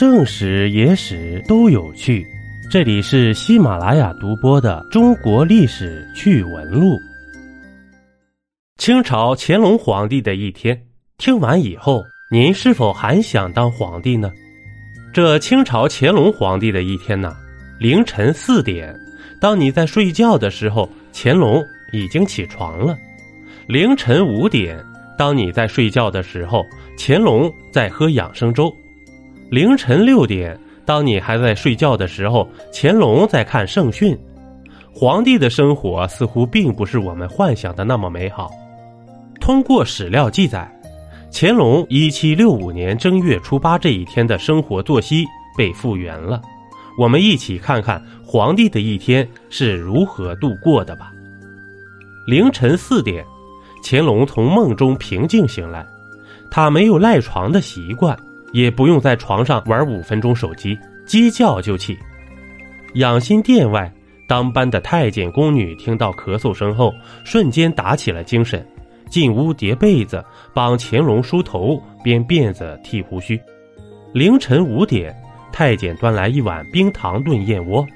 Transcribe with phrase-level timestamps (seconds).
[0.00, 2.26] 正史、野史都有趣。
[2.70, 6.94] 这里是喜马拉雅独播的《中国历史趣闻录》。
[8.78, 10.82] 清朝乾隆皇帝的一天，
[11.18, 12.02] 听完以后，
[12.32, 14.32] 您是否还想当皇帝呢？
[15.12, 17.36] 这清朝乾隆皇帝的一天呢，
[17.78, 18.98] 凌晨四点，
[19.38, 21.62] 当你在睡觉的时候，乾隆
[21.92, 22.96] 已经起床了；
[23.68, 24.82] 凌晨五点，
[25.18, 26.64] 当你在睡觉的时候，
[26.96, 28.74] 乾隆在喝养生粥；
[29.50, 30.58] 凌晨六点。
[30.86, 34.16] 当你还在睡觉的时候，乾隆在看圣训。
[34.92, 38.50] 皇帝的生活似乎并不是我们幻想的那么美好。
[39.40, 40.70] 通过史料记载，
[41.32, 45.24] 乾隆一七六五年正月初八这一天的生活作息
[45.56, 46.40] 被复原了。
[46.98, 51.12] 我们一起看看皇帝的一天是如何度过的吧。
[52.26, 53.24] 凌晨四点，
[53.84, 55.86] 乾隆从梦中平静醒来，
[56.50, 58.16] 他没有赖床的习惯。
[58.52, 61.98] 也不用在床上玩五分钟手机，鸡叫就起。
[62.94, 63.92] 养心殿外，
[64.26, 66.92] 当班的太监宫女听到咳嗽声后，
[67.24, 68.66] 瞬间打起了精神，
[69.08, 73.40] 进屋叠被子，帮乾隆梳头、编辫子、剃胡须。
[74.12, 75.14] 凌晨五点，
[75.52, 77.86] 太监端来一碗冰糖炖燕窝，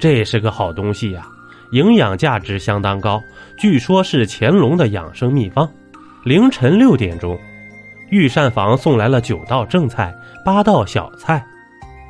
[0.00, 1.26] 这是个好东西呀，
[1.72, 3.20] 营养价值相当高，
[3.58, 5.68] 据说是乾隆的养生秘方。
[6.24, 7.38] 凌晨六点钟。
[8.10, 10.14] 御膳房送来了九道正菜，
[10.44, 11.44] 八道小菜。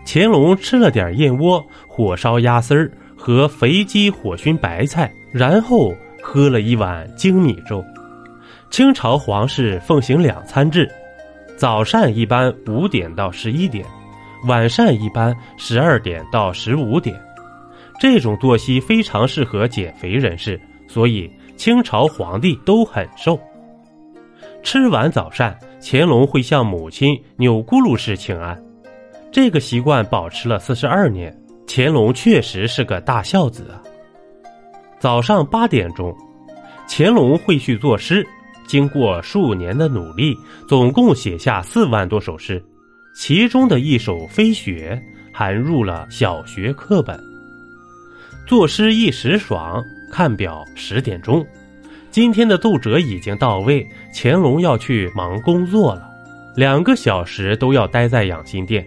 [0.07, 7.85] 乾隆吃了点燕窝、火烧鸭丝儿和肥鸡火熏白菜，然后喝了一碗精米粥。
[8.71, 10.89] 清朝皇室奉行两餐制，
[11.57, 13.85] 早膳一般五点到十一点，
[14.47, 17.19] 晚膳一般十二点到十五点。
[17.99, 23.39] 这种作息非常适合减肥人士，所以清朝皇帝都很瘦。
[24.63, 25.59] 吃完早膳。
[25.81, 28.61] 乾隆会向母亲钮钴禄氏请安，
[29.31, 31.35] 这个习惯保持了四十二年。
[31.71, 33.83] 乾隆确实是个大孝子啊。
[34.99, 36.17] 早上八点钟，
[36.89, 38.27] 乾隆会去作诗，
[38.67, 40.35] 经过数年的努力，
[40.67, 42.65] 总共写下四万多首诗，
[43.15, 45.01] 其中的一首《飞雪》
[45.37, 47.21] 还入了小学课本。
[48.47, 51.47] 作诗一时爽，看表十点钟。
[52.19, 56.11] 今天的奏折已经到位，乾隆要去忙工作了，
[56.57, 58.85] 两个小时都要待在养心殿。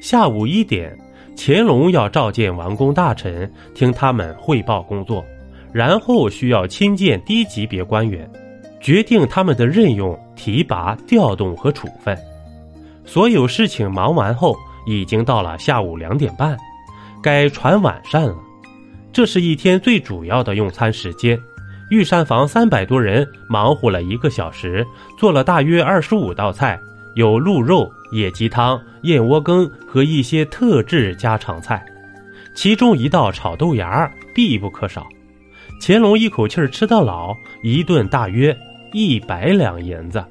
[0.00, 0.98] 下午一点，
[1.36, 5.24] 乾隆要召见王公大臣，听他们汇报工作，
[5.72, 8.28] 然后需要亲见低级别官员，
[8.80, 12.18] 决定他们的任用、提拔、调动和处分。
[13.04, 14.56] 所有事情忙完后，
[14.88, 16.58] 已经到了下午两点半，
[17.22, 18.36] 该传晚膳了。
[19.12, 21.38] 这是一天最主要的用餐时间。
[21.90, 24.86] 御膳房三百多人忙活了一个小时，
[25.18, 26.78] 做了大约二十五道菜，
[27.14, 31.84] 有鹿肉、野鸡汤、燕窝羹和一些特制家常菜，
[32.54, 35.04] 其中一道炒豆芽必不可少。
[35.80, 37.34] 乾隆一口气吃到老，
[37.64, 38.56] 一顿大约
[38.92, 40.24] 一百两银子。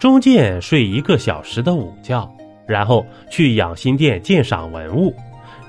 [0.00, 2.28] 中间睡一个小时的午觉，
[2.66, 5.14] 然后去养心殿鉴赏文物，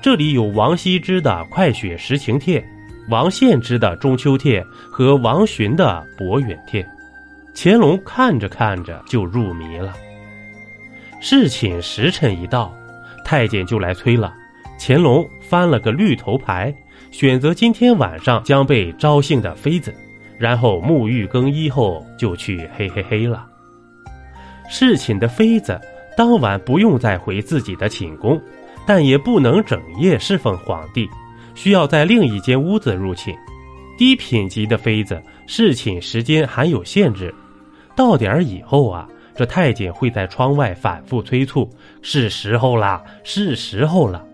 [0.02, 2.60] 这里有王羲之的《快雪时晴帖》。
[3.08, 6.82] 王献之的《中秋帖》和王洵的《博远帖》，
[7.54, 9.94] 乾隆看着看着就入迷了。
[11.20, 12.74] 侍寝时辰一到，
[13.24, 14.34] 太监就来催了。
[14.78, 16.72] 乾隆翻了个绿头牌，
[17.10, 19.92] 选择今天晚上将被招幸的妃子，
[20.38, 23.46] 然后沐浴更衣后就去嘿嘿嘿了。
[24.68, 25.80] 侍寝的妃子
[26.14, 28.40] 当晚不用再回自己的寝宫，
[28.86, 31.08] 但也不能整夜侍奉皇帝。
[31.58, 33.34] 需要在另一间屋子入寝，
[33.96, 37.34] 低品级的妃子侍寝时间还有限制，
[37.96, 41.68] 到点儿以后啊，这太监会在窗外反复催促
[42.00, 44.24] ：“是时候啦，是时候了。”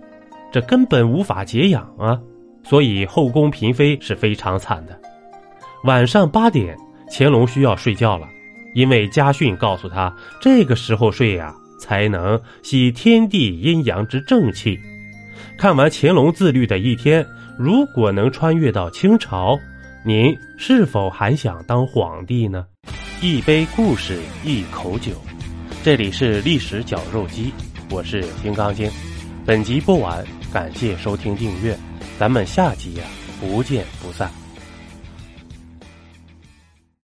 [0.53, 2.21] 这根本无法解痒啊，
[2.63, 5.01] 所以后宫嫔妃是非常惨的。
[5.85, 6.77] 晚上八点，
[7.11, 8.29] 乾隆需要睡觉了，
[8.75, 14.79] 因为家训告诉他，这个时候睡呀，才能吸天地阴阳之正气。
[15.57, 17.27] 看完乾隆自律的一天，
[17.59, 19.59] 如果能穿越到清朝，
[20.05, 22.67] 您是否还想当皇帝呢？
[23.21, 25.13] 一杯故事，一口酒，
[25.83, 27.53] 这里是历史绞肉机，
[27.91, 28.91] 我是金刚经。
[29.47, 31.77] 本集播完，感谢收听订阅，
[32.19, 33.05] 咱们下集呀，
[33.41, 34.44] 不见不散。